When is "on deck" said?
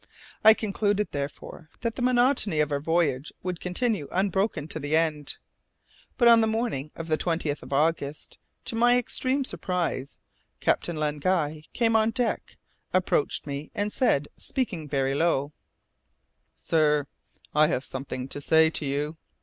11.95-12.57